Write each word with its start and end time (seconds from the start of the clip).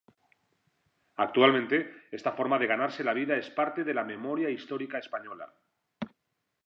Actualmente 1.25 1.77
esta 2.17 2.31
forma 2.31 2.57
de 2.57 2.65
ganarse 2.65 3.03
la 3.03 3.13
vida 3.13 3.37
es 3.37 3.51
parte 3.51 3.83
de 3.83 3.93
la 3.93 4.03
memoria 4.03 4.49
histórica 4.49 4.97
española. 4.97 5.53